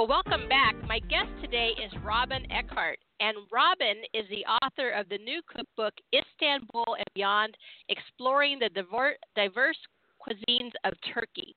[0.00, 0.74] Well, welcome back.
[0.88, 5.92] My guest today is Robyn Eckhardt, and Robyn is the author of the new cookbook
[6.14, 7.54] Istanbul and Beyond
[7.90, 8.70] Exploring the
[9.36, 9.76] Diverse
[10.18, 11.54] Cuisines of Turkey.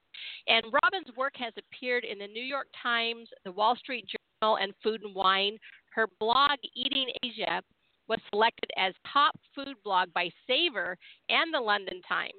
[0.50, 4.06] And Robyn's work has appeared in the New York Times, the Wall Street
[4.42, 5.58] Journal, and Food and Wine.
[5.96, 7.62] Her blog, Eating Asia,
[8.10, 10.98] was selected as top food blog by Saveur
[11.30, 12.34] and the London Times.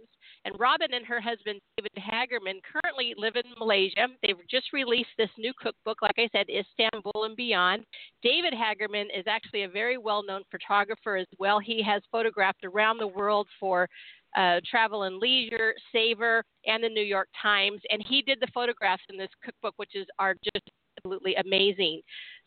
[0.45, 4.09] And Robyn and her husband, David Hagerman, currently live in Malaysia.
[4.23, 7.85] They've just released this new cookbook, like I said, Istanbul and Beyond.
[8.23, 11.59] David Hagerman is actually a very well known photographer as well.
[11.59, 13.89] He has photographed around the world for
[14.37, 17.81] uh, Travel and Leisure, Saveur, and the New York Times.
[17.91, 22.01] And he did the photographs in this cookbook, which is are just absolutely amazing.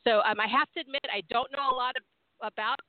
[0.06, 2.04] So um, I have to admit, I don't know a lot of,
[2.54, 2.80] about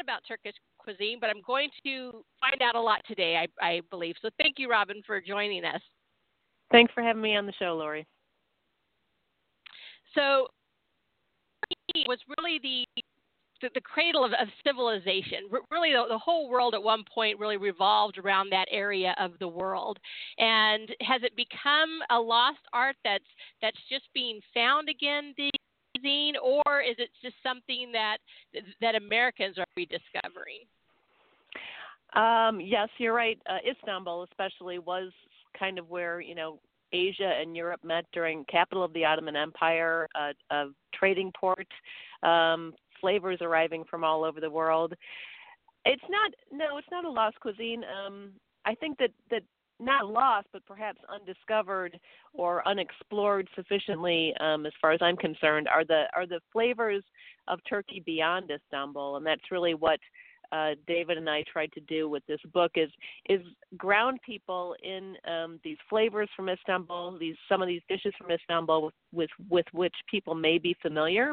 [0.00, 4.14] about Turkish cuisine, but I'm going to find out a lot today, I, I believe.
[4.22, 5.80] So thank you, Robyn, for joining us.
[6.70, 8.06] Thanks for having me on the show, Lori.
[10.14, 10.48] So,
[12.08, 13.02] was really the
[13.60, 15.40] the, the cradle of, of, civilization.
[15.70, 19.48] really, the, the, whole world at one point really revolved around that area of the
[19.48, 19.98] world.
[20.38, 23.24] And has it become a lost art that's
[23.60, 25.50] that's just being found again these
[26.42, 28.18] or is it just something that
[28.80, 30.66] that Americans are rediscovering?
[32.14, 33.38] Um, yes, you're right.
[33.48, 35.12] Uh, Istanbul, especially, was
[35.58, 36.58] kind of where you know
[36.92, 41.68] Asia and Europe met during capital of the Ottoman Empire, uh, a trading port,
[42.22, 44.94] um, flavors arriving from all over the world.
[45.84, 47.84] It's not no, it's not a lost cuisine.
[47.84, 48.30] Um,
[48.64, 49.42] I think that that
[49.80, 51.98] not lost, but perhaps undiscovered
[52.32, 57.02] or unexplored sufficiently, um, as far as I'm concerned, are the are the flavors
[57.48, 59.98] of Turkey beyond Istanbul, and that's really what
[60.52, 62.90] uh, David and I tried to do with this book is
[63.28, 63.40] is
[63.76, 68.86] ground people in um, these flavors from Istanbul, these some of these dishes from Istanbul
[68.86, 71.32] with, with with which people may be familiar,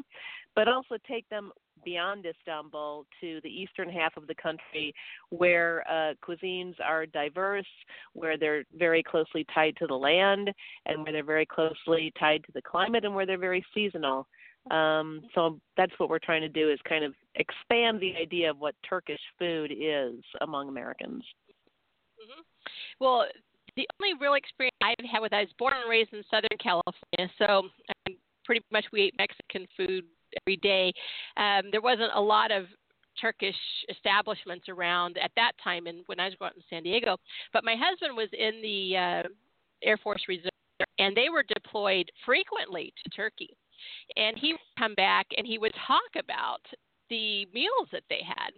[0.55, 1.51] but also take them
[1.87, 4.93] beyond Istanbul to the eastern half of the country
[5.29, 7.65] where uh, cuisines are diverse,
[8.11, 10.51] where they're very closely tied to the land,
[10.85, 14.27] and where they're very closely tied to the climate, and where they're very seasonal.
[14.69, 18.59] Um, so that's what we're trying to do is kind of expand the idea of
[18.59, 21.23] what Turkish food is among Americans.
[22.19, 22.41] Mm-hmm.
[22.99, 23.27] Well,
[23.77, 27.31] the only real experience I've had with I was born and raised in Southern California,
[27.37, 27.69] so
[28.07, 30.03] um, pretty much we ate Mexican food
[30.41, 30.93] every day.
[31.37, 32.65] Um, there wasn't a lot of
[33.19, 33.55] Turkish
[33.89, 37.17] establishments around at that time, and when I was growing up in San Diego.
[37.53, 39.23] But my husband was in the uh,
[39.83, 40.51] Air Force Reserve,
[40.99, 43.55] and they were deployed frequently to Turkey.
[44.15, 46.61] And he would come back and he would talk about
[47.09, 48.51] the meals that they had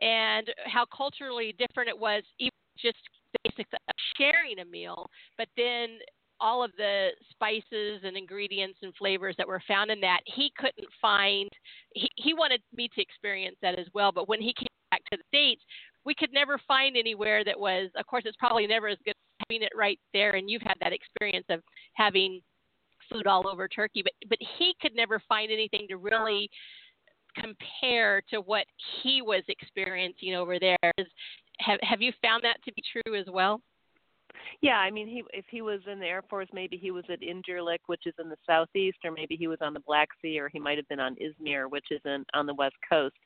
[0.00, 2.98] and how culturally different it was, even just
[3.44, 5.98] basics of sharing a meal, but then
[6.40, 10.88] all of the spices and ingredients and flavors that were found in that he couldn't
[11.00, 11.48] find
[11.94, 14.12] he, he wanted me to experience that as well.
[14.12, 15.62] But when he came back to the states
[16.04, 19.46] we could never find anywhere that was of course it's probably never as good as
[19.48, 20.32] having it right there.
[20.32, 21.60] And you've had that experience of
[21.94, 22.40] having
[23.12, 24.02] food all over turkey.
[24.02, 26.50] But but he could never find anything to really
[27.36, 28.64] compare to what
[29.02, 30.76] he was experiencing over there.
[31.60, 33.60] Have have you found that to be true as well
[34.60, 37.20] yeah, I mean, he if he was in the Air Force, maybe he was at
[37.20, 40.48] Incirlik, which is in the southeast, or maybe he was on the Black Sea, or
[40.48, 43.16] he might have been on Izmir, which is in on the west coast.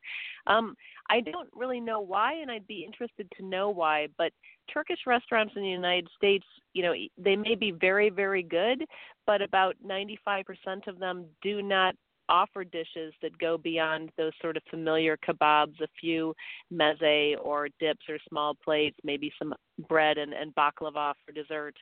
[0.46, 0.74] Um,
[1.10, 4.08] I don't really know why, and I'd be interested to know why.
[4.18, 4.32] But
[4.72, 8.84] Turkish restaurants in the United States, you know, they may be very, very good,
[9.26, 10.44] but about 95%
[10.86, 11.94] of them do not
[12.32, 16.34] offer dishes that go beyond those sort of familiar kebabs, a few
[16.72, 19.54] meze or dips or small plates, maybe some
[19.88, 21.76] bread and, and baklava for dessert.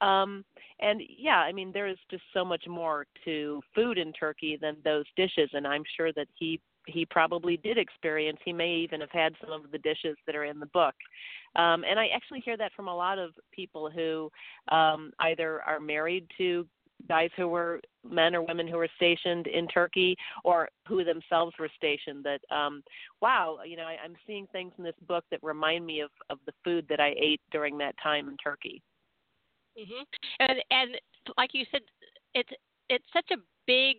[0.00, 0.44] Um,
[0.80, 4.76] and yeah, I mean, there is just so much more to food in Turkey than
[4.82, 8.38] those dishes, and I'm sure that he he probably did experience.
[8.42, 10.94] He may even have had some of the dishes that are in the book.
[11.54, 14.30] Um, and I actually hear that from a lot of people who
[14.74, 16.66] um, either are married to
[17.08, 21.68] guys who were men or women who were stationed in Turkey or who themselves were
[21.76, 22.82] stationed that um
[23.20, 26.38] wow you know I, I'm seeing things in this book that remind me of of
[26.46, 28.82] the food that I ate during that time in Turkey.
[29.76, 30.02] hmm
[30.38, 30.90] And and
[31.36, 31.82] like you said,
[32.34, 32.50] it's
[32.88, 33.96] it's such a big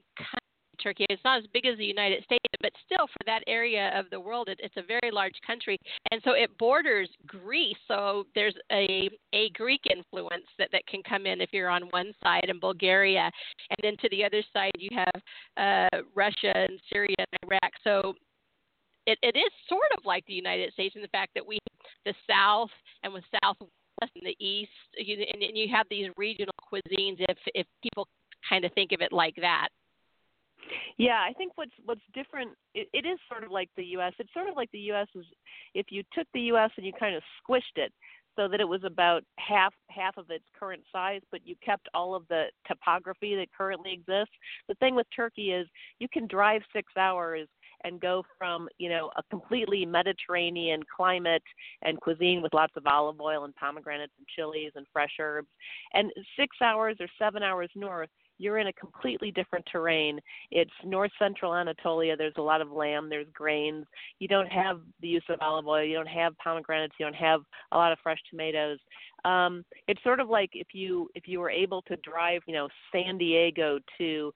[0.82, 1.06] Turkey.
[1.10, 4.20] It's not as big as the United States, but still, for that area of the
[4.20, 5.78] world, it, it's a very large country,
[6.12, 7.76] and so it borders Greece.
[7.88, 12.14] So there's a a Greek influence that that can come in if you're on one
[12.24, 13.30] side, and Bulgaria,
[13.70, 15.22] and then to the other side you have
[15.58, 17.72] uh, Russia and Syria and Iraq.
[17.84, 18.14] So
[19.08, 21.58] it, it is sort of like the United States in the fact that we
[22.06, 22.70] the South
[23.04, 27.18] and with Southwest and the East, you, and, and you have these regional cuisines.
[27.20, 28.08] If if people
[28.48, 29.70] kind of think of it like that.
[30.98, 34.14] Yeah, I think what's what's different it, it is sort of like the US.
[34.20, 35.26] It's sort of like the US is
[35.74, 37.92] if you took the US and you kind of squished it
[38.36, 42.16] so that it was about half half of its current size, but you kept all
[42.16, 44.34] of the topography that currently exists.
[44.68, 45.68] The thing with Turkey is
[46.00, 47.48] you can drive 6 hours
[47.84, 51.44] and go from you know a completely Mediterranean climate
[51.82, 55.50] and cuisine with lots of olive oil and pomegranates and chilies and fresh herbs,
[55.94, 58.10] and six hours or seven hours north
[58.42, 60.20] you're in a completely different terrain.
[60.50, 62.18] It's north central Anatolia.
[62.18, 63.86] There's a lot of lamb, there's grains.
[64.18, 67.42] You don't have the use of olive oil, you don't have pomegranates, you don't have
[67.72, 68.80] a lot of fresh tomatoes.
[69.26, 72.68] Um, it's sort of like if you if you were able to drive, you know,
[72.92, 74.34] San Diego to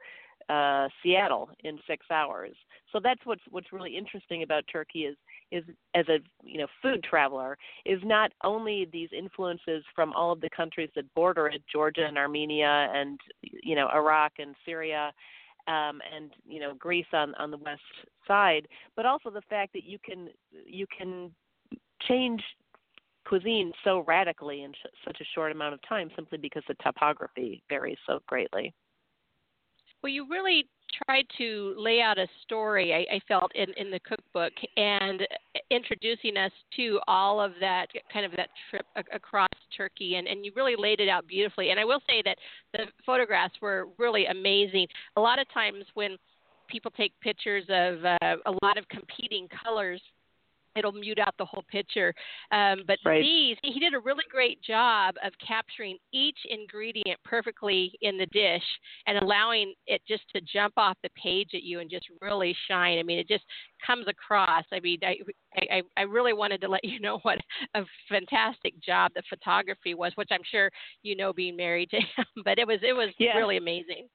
[0.49, 2.55] uh, Seattle in six hours.
[2.91, 5.15] So that's what's what's really interesting about Turkey is
[5.51, 5.63] is
[5.95, 10.49] as a you know food traveler is not only these influences from all of the
[10.55, 15.11] countries that border it, Georgia and Armenia and you know Iraq and Syria.
[15.67, 17.81] Um, and you know Greece on on the west
[18.27, 21.31] side, but also the fact that you can you can
[22.07, 22.43] change
[23.25, 27.63] cuisine so radically in sh- such a short amount of time simply because the topography
[27.67, 28.73] varies so greatly.
[30.05, 30.67] Well, you really
[31.03, 35.27] tried to lay out a story, I, I felt, in, in the cookbook and
[35.71, 40.17] introducing us to all of that kind of that trip a- across Turkey.
[40.17, 41.71] And, and you really laid it out beautifully.
[41.71, 42.37] And I will say that
[42.73, 44.85] the photographs were really amazing.
[45.15, 46.17] A lot of times when
[46.67, 50.03] people take pictures of uh, a lot of competing colors
[50.75, 52.13] it'll mute out the whole picture.
[52.51, 53.21] Um, but right.
[53.21, 58.63] these, he did a really great job of capturing each ingredient perfectly in the dish
[59.07, 62.99] and allowing it just to jump off the page at you and just really shine.
[62.99, 63.43] I mean, it just
[63.85, 64.63] comes across.
[64.71, 65.15] I mean, I,
[65.71, 67.39] I, I really wanted to let you know what
[67.73, 70.69] a fantastic job the photography was, which I'm sure
[71.03, 72.25] you know being married to him.
[72.43, 73.37] But it was it was yeah.
[73.37, 74.07] really amazing.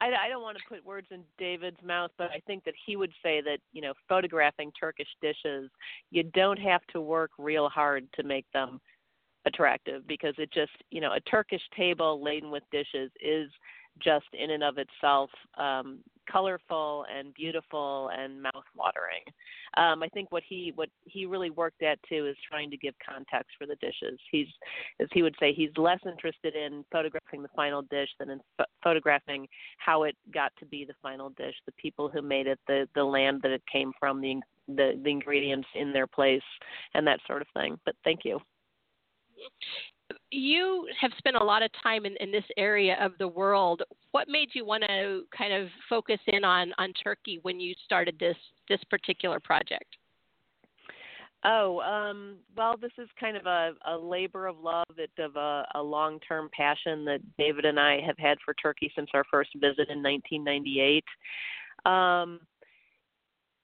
[0.00, 2.96] I, I don't want to put words in David's mouth, but I think that he
[2.96, 5.70] would say that you know photographing Turkish dishes,
[6.10, 8.80] you don't have to work real hard to make them
[9.46, 13.50] attractive because it just you know a Turkish table laden with dishes is
[14.02, 15.98] just in and of itself um,
[16.30, 19.22] colorful and beautiful and mouth-watering.
[19.76, 22.94] Um, I think what he what he really worked at too is trying to give
[23.06, 24.18] context for the dishes.
[24.30, 24.46] He's,
[25.00, 28.68] as he would say, he's less interested in photographing the final dish than in ph-
[28.82, 29.46] photographing
[29.78, 33.04] how it got to be the final dish, the people who made it, the the
[33.04, 36.42] land that it came from, the the, the ingredients in their place,
[36.94, 37.78] and that sort of thing.
[37.84, 38.40] But thank you
[40.30, 43.82] you have spent a lot of time in, in this area of the world.
[44.12, 48.16] What made you want to kind of focus in on, on Turkey when you started
[48.18, 48.36] this
[48.68, 49.96] this particular project?
[51.42, 55.64] Oh, um, well, this is kind of a, a labor of love, it's of a,
[55.74, 59.50] a long term passion that David and I have had for Turkey since our first
[59.54, 61.04] visit in 1998.
[61.86, 62.40] Um,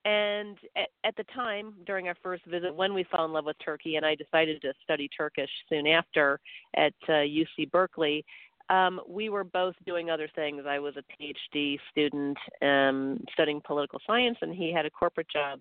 [0.07, 3.57] and at, at the time, during our first visit, when we fell in love with
[3.63, 6.39] Turkey, and I decided to study Turkish soon after
[6.77, 8.25] at uh, UC Berkeley,
[8.71, 10.63] um, we were both doing other things.
[10.67, 15.59] I was a PhD student um, studying political science, and he had a corporate job.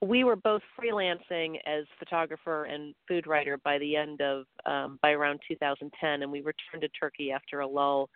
[0.00, 5.10] We were both freelancing as photographer and food writer by the end of um, by
[5.10, 8.10] around 2010, and we returned to Turkey after a lull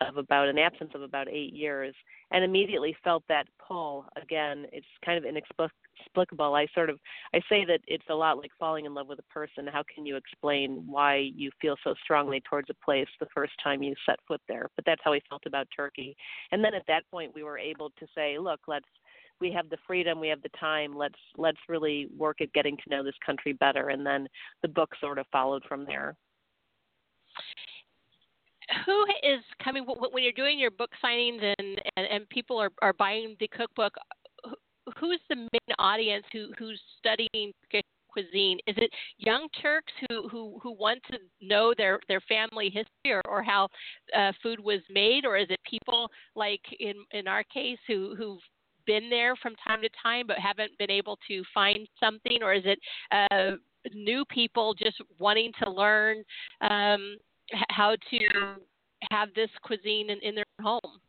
[0.00, 1.94] of about an absence of about eight years
[2.30, 4.06] and immediately felt that pull.
[4.20, 6.54] Again it's kind of inexplicable.
[6.54, 6.98] I sort of
[7.34, 9.66] i say that it's a lot like falling in love with a person.
[9.66, 13.82] How can you explain why you feel so strongly towards a place the first time
[13.82, 14.70] you set foot there?
[14.76, 16.16] But that's how we felt about turkey.
[16.52, 18.86] And then at that point we were able to say look let's
[19.40, 20.96] we have the freedom we have the time.
[20.96, 23.90] Let's let's really work at getting to know this country better.
[23.90, 24.28] And then
[24.62, 26.16] the book sort of followed from there
[28.84, 32.92] who is coming when you're doing your book signings and and, and people are, are
[32.92, 33.94] buying the cookbook
[34.98, 37.52] who's the main audience who who's studying
[38.16, 38.58] cuisine?
[38.66, 43.22] Is it young turks who who who want to know their their family history or,
[43.28, 43.68] or how
[44.16, 45.24] uh, food was made?
[45.24, 48.40] Or is it people like in in our case who who've
[48.86, 52.38] been there from time to time but haven't been able to find something?
[52.42, 52.78] Or is it
[53.10, 53.56] uh
[53.94, 56.24] new people just wanting to learn
[56.60, 57.16] um,
[57.68, 58.54] how to
[59.10, 61.00] have this cuisine in, in their home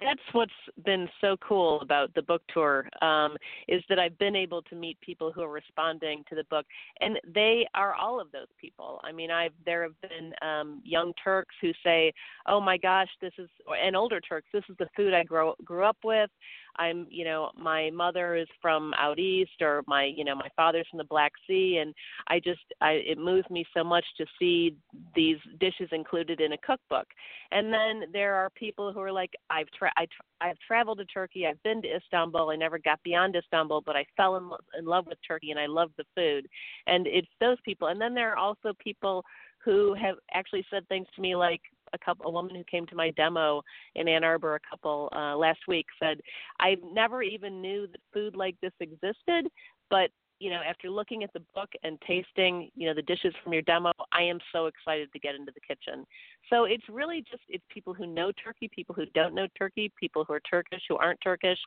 [0.00, 0.52] that's what's
[0.84, 3.36] been so cool about the book tour um,
[3.66, 6.66] is that I've been able to meet people who are responding to the book,
[7.00, 9.00] and they are all of those people.
[9.04, 12.12] I mean, I've there have been um, young Turks who say,
[12.46, 13.48] "Oh my gosh, this is,"
[13.82, 16.30] and older Turks, "This is the food I grew grew up with."
[16.78, 20.86] I'm, you know, my mother is from out east, or my, you know, my father's
[20.90, 21.94] from the Black Sea, and
[22.28, 24.76] I just, I, it moves me so much to see
[25.14, 27.06] these dishes included in a cookbook.
[27.50, 31.04] And then there are people who are like, I've, tra- I tra- I've traveled to
[31.06, 34.58] Turkey, I've been to Istanbul, I never got beyond Istanbul, but I fell in, lo-
[34.78, 36.46] in love with Turkey, and I love the food.
[36.86, 37.88] And it's those people.
[37.88, 39.24] And then there are also people
[39.64, 41.60] who have actually said things to me like,
[41.92, 43.62] a couple a woman who came to my demo
[43.94, 46.20] in Ann Arbor a couple uh, last week said
[46.60, 49.48] I never even knew that food like this existed,
[49.90, 53.52] but you know after looking at the book and tasting you know the dishes from
[53.52, 56.04] your demo i am so excited to get into the kitchen.
[56.50, 60.24] So it's really just it's people who know turkey people who don't know turkey people
[60.24, 61.58] who are turkish who aren't turkish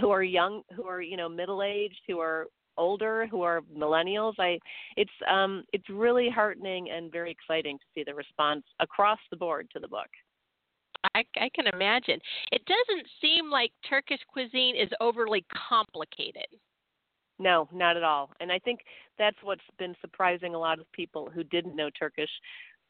[0.00, 4.34] who are young who are you know middle aged who are older who are millennials
[4.38, 4.58] i
[4.96, 9.68] it's um it's really heartening and very exciting to see the response across the board
[9.72, 10.08] to the book
[11.16, 12.20] I, I can imagine.
[12.52, 16.46] It doesn't seem like Turkish cuisine is overly complicated.
[17.38, 18.30] No, not at all.
[18.40, 18.80] And I think
[19.18, 22.30] that's what's been surprising a lot of people who didn't know Turkish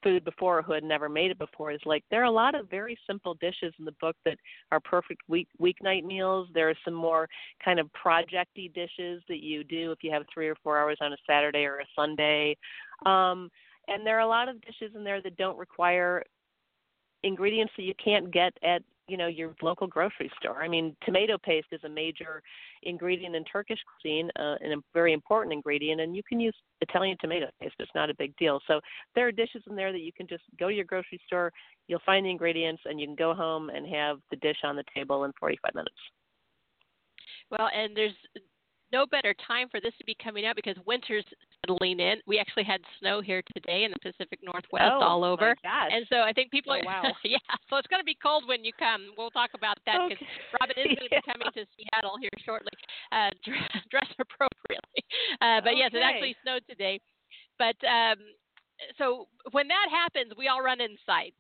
[0.03, 2.69] food before who had never made it before is like there are a lot of
[2.69, 4.39] very simple dishes in the book that
[4.71, 6.49] are perfect week weeknight meals.
[6.55, 7.29] There are some more
[7.65, 11.13] kind of projecty dishes that you do if you have three or four hours on
[11.13, 12.57] a Saturday or a Sunday.
[13.07, 13.51] Um,
[13.89, 16.23] and there are a lot of dishes in there that don't require
[17.25, 20.63] ingredients that you can't get at you know your local grocery store.
[20.63, 22.43] I mean, tomato paste is a major
[22.83, 27.17] ingredient in Turkish cuisine, uh, and a very important ingredient, and you can use Italian
[27.21, 27.75] tomato paste.
[27.79, 28.61] It's not a big deal.
[28.67, 28.81] So
[29.15, 31.53] there are dishes in there that you can just go to your grocery store,
[31.89, 34.85] you'll find the ingredients, and you can go home and have the dish on the
[34.95, 35.95] table in 45 minutes.
[37.51, 38.15] Well, and there's
[38.93, 41.25] no better time for this to be coming out because winter's
[41.61, 42.21] settling in.
[42.27, 45.57] We actually had snow here today in the Pacific Northwest oh, all over.
[45.93, 47.03] And so I think people oh, are, wow.
[47.25, 47.39] yeah,
[47.71, 49.13] so it's going to be cold when you come.
[49.17, 50.55] We'll talk about that because okay.
[50.61, 52.73] Robyn is going to be coming to Seattle here shortly.
[53.11, 53.31] Uh,
[53.91, 55.03] dress appropriately.
[55.41, 55.81] Uh, but okay.
[55.81, 57.01] yes, it actually snowed today.
[57.59, 58.21] But um,
[58.99, 61.33] so when that happens, we all run inside.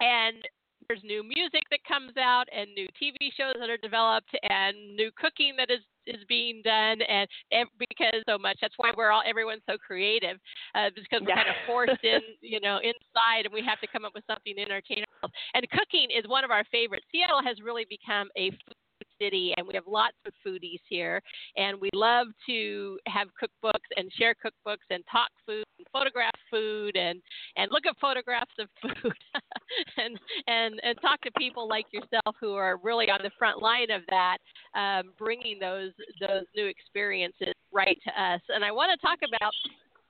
[0.00, 0.46] And
[0.88, 5.10] there's new music that comes out and new TV shows that are developed and new
[5.20, 9.20] cooking that is is being done and, and because so much that's why we're all
[9.28, 10.38] everyone's so creative
[10.74, 11.44] uh, because we're yeah.
[11.44, 14.56] kind of forced in you know inside and we have to come up with something
[14.56, 18.48] to entertain ourselves and cooking is one of our favorites Seattle has really become a
[18.48, 18.80] food
[19.20, 21.20] city and we have lots of foodies here.
[21.56, 26.96] And we love to have cookbooks and share cookbooks and talk food and photograph food
[26.96, 27.20] and
[27.56, 29.12] and look at photographs of food
[29.96, 33.90] and and and talk to people like yourself who are really on the front line
[33.90, 34.38] of that
[34.74, 38.40] um, bringing those those new experiences right to us.
[38.48, 39.52] And I want to talk about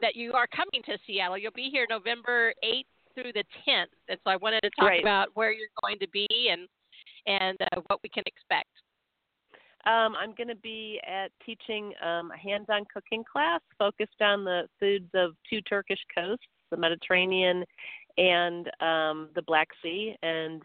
[0.00, 1.38] that you are coming to Seattle.
[1.38, 2.84] You'll be here November 8th
[3.14, 5.00] through the 10th and so I wanted to talk right.
[5.00, 6.68] about where you're going to be and
[7.26, 8.68] and uh, what we can expect
[9.87, 14.62] um, I'm going to be at teaching um, a hands-on cooking class focused on the
[14.80, 17.64] foods of two Turkish coasts, the Mediterranean
[18.16, 20.62] and um, the Black Sea, and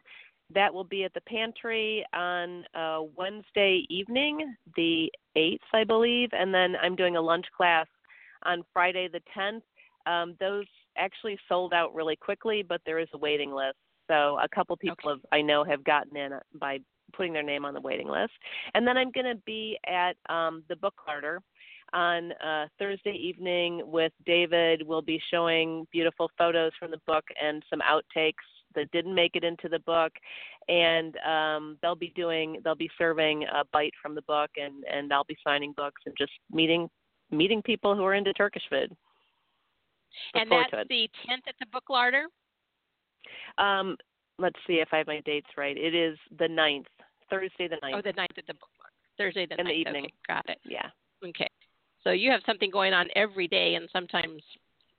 [0.54, 6.54] that will be at the pantry on uh, Wednesday evening, the 8th, I believe, and
[6.54, 7.88] then I'm doing a lunch class
[8.44, 9.62] on Friday the 10th.
[10.06, 10.66] Um, those
[10.98, 13.78] actually sold out really quickly, but there is a waiting list.
[14.10, 15.20] So a couple people okay.
[15.22, 16.80] have, I know have gotten in by
[17.16, 18.34] putting their name on the waiting list.
[18.74, 21.42] And then I'm going to be at um, the Book Larder
[21.94, 24.82] on uh, Thursday evening with David.
[24.86, 28.34] We'll be showing beautiful photos from the book and some outtakes
[28.76, 30.12] that didn't make it into the book.
[30.68, 35.12] And um, they'll be doing, they'll be serving a bite from the book, and and
[35.14, 36.90] I'll be signing books and just meeting
[37.32, 38.96] meeting people who are into Turkish food.
[40.34, 42.26] Look and that's the 10th at the Book Larder.
[43.58, 43.98] Um,
[44.40, 45.76] let's see if I have my dates right.
[45.76, 46.86] It is the 9th,
[47.30, 47.94] Thursday the 9th.
[47.96, 48.54] Oh, the 9th at the.
[49.18, 49.70] Thursday the In 9th.
[49.70, 50.04] the evening.
[50.06, 50.58] Okay, got it.
[50.66, 50.90] Yeah.
[51.26, 51.50] Okay.
[52.04, 54.42] So you have something going on every day and sometimes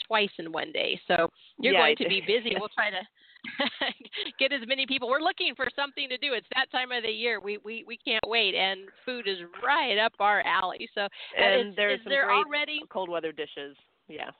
[0.07, 0.99] twice in one day.
[1.09, 1.29] So
[1.61, 2.55] you're Yeah, going to be busy.
[2.59, 3.01] We'll try to
[4.39, 5.09] get as many people.
[5.09, 6.33] We're looking for something to do.
[6.33, 7.41] It's that time of the year.
[7.41, 10.89] We we, we can't wait, and food is right up our alley.
[10.95, 11.09] So uh,
[11.43, 13.77] And is, there's is some there great already cold weather dishes.
[14.09, 14.31] Yeah.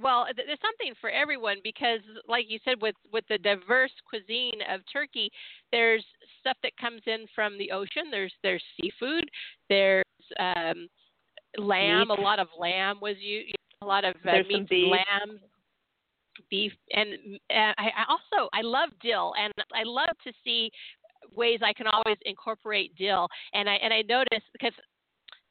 [0.00, 4.60] Well th- there's something for everyone because like you said with with the diverse cuisine
[4.72, 5.30] of turkey
[5.70, 6.04] there's
[6.40, 9.24] stuff that comes in from the ocean there's there's seafood
[9.68, 10.04] there's
[10.38, 10.88] um
[11.58, 12.08] lamb.
[12.08, 12.18] Meat.
[12.18, 13.54] A lot of lamb was used.
[13.82, 14.92] A lot of uh, meat, beef.
[14.92, 15.40] lamb,
[16.50, 17.14] beef, and
[17.50, 20.70] uh, I, I also I love dill, and I love to see
[21.34, 23.28] ways I can always incorporate dill.
[23.54, 24.72] And I and I notice because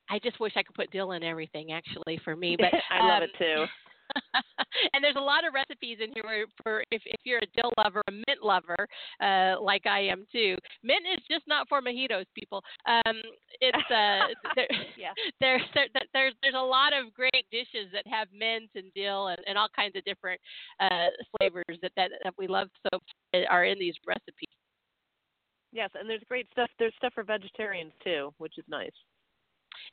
[0.10, 2.56] I just wish I could put dill in everything actually for me.
[2.58, 3.66] But I love um, it too.
[4.94, 8.02] and there's a lot of recipes in here for if, if you're a dill lover,
[8.08, 8.88] a mint lover,
[9.22, 10.58] uh, like I am too.
[10.84, 12.64] Mint is just not for mojitos, people.
[12.86, 13.22] Um,
[13.60, 15.14] it's uh, there, Yeah.
[15.40, 19.40] there's there, there's there's a lot of great dishes that have mint and dill and,
[19.48, 20.40] and all kinds of different
[20.80, 23.00] uh, flavors that, that that we love so
[23.50, 24.50] are in these recipes.
[25.72, 26.70] Yes, and there's great stuff.
[26.80, 28.92] There's stuff for vegetarians too, which is nice.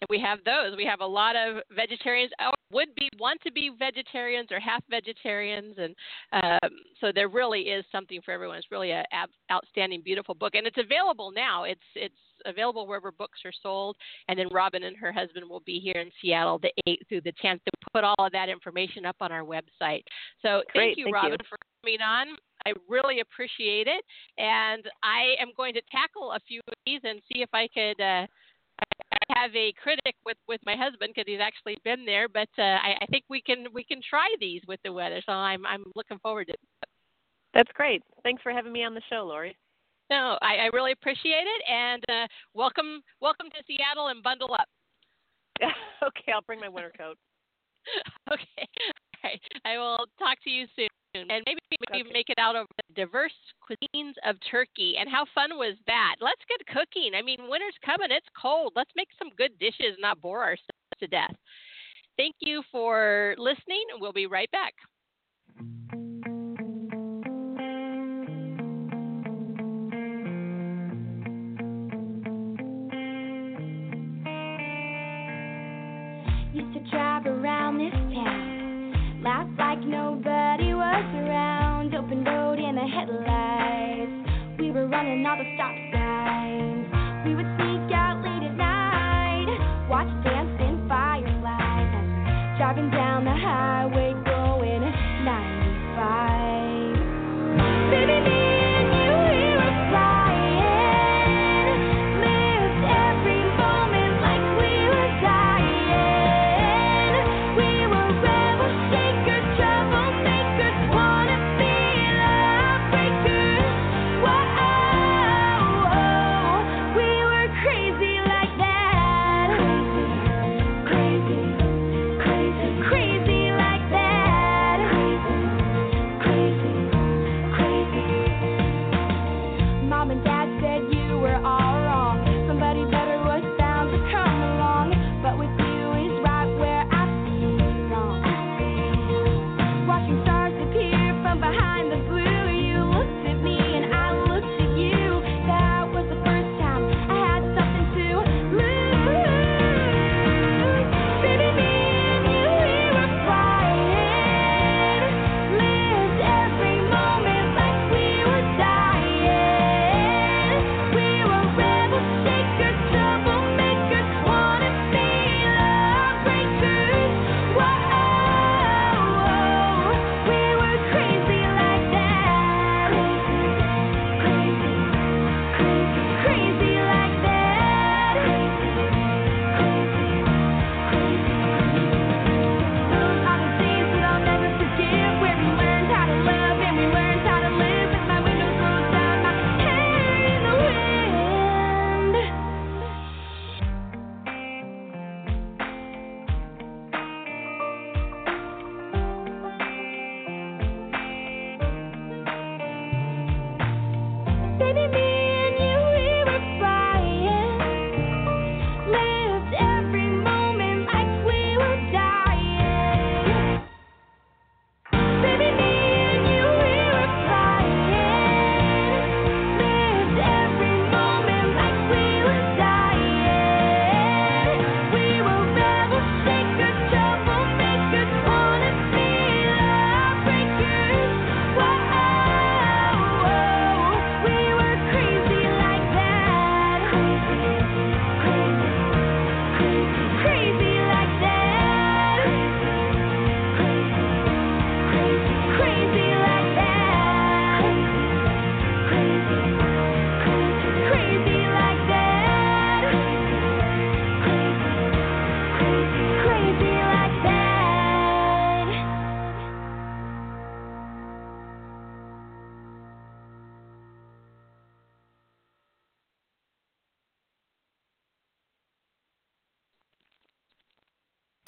[0.00, 0.76] And we have those.
[0.76, 4.82] We have a lot of vegetarians or would be want to be vegetarians or half
[4.90, 5.94] vegetarians, and
[6.32, 6.70] um,
[7.00, 8.58] so there really is something for everyone.
[8.58, 11.64] It's really an ab- outstanding, beautiful book, and it's available now.
[11.64, 12.14] It's it's
[12.46, 13.96] available wherever books are sold.
[14.28, 17.32] And then Robyn and her husband will be here in Seattle the 8th through the
[17.44, 20.02] 10th to put all of that information up on our website.
[20.42, 21.46] So Great, thank you, thank Robyn, you.
[21.48, 22.36] for coming on.
[22.66, 24.04] I really appreciate it,
[24.36, 28.00] and I am going to tackle a few of these and see if I could.
[28.02, 28.26] Uh,
[29.30, 32.96] have a critic with with my husband because he's actually been there, but uh, I,
[33.00, 35.20] I think we can we can try these with the weather.
[35.24, 36.52] So I'm I'm looking forward to.
[36.54, 36.60] it.
[37.54, 38.02] That's great.
[38.22, 39.56] Thanks for having me on the show, Lori.
[40.10, 44.68] No, I, I really appreciate it, and uh, welcome welcome to Seattle and bundle up.
[46.02, 47.16] okay, I'll bring my winter coat.
[48.32, 49.40] okay, all right.
[49.64, 51.60] I will talk to you soon, and maybe
[51.90, 52.12] maybe Okay.
[52.12, 54.96] make it out of the diverse cuisines of Turkey.
[54.98, 56.16] And how fun was that?
[56.20, 57.12] Let's get cooking.
[57.14, 58.10] I mean, winter's coming.
[58.10, 58.72] It's cold.
[58.76, 61.34] Let's make some good dishes, not bore ourselves to death.
[62.16, 64.74] Thank you for listening, and we'll be right back.
[84.58, 85.87] We were running all the stop